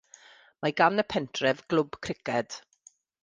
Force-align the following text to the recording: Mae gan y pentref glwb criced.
Mae 0.65 0.73
gan 0.81 1.03
y 1.03 1.05
pentref 1.13 1.61
glwb 1.73 1.99
criced. 2.07 2.57